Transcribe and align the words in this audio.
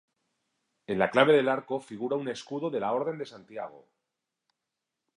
En 0.87 0.97
la 0.97 1.11
clave 1.11 1.31
del 1.35 1.47
arco 1.47 1.79
figura 1.79 2.15
un 2.15 2.27
escudo 2.27 2.71
de 2.71 2.79
la 2.79 2.91
Orden 2.91 3.19
de 3.19 3.25
Santiago. 3.27 3.87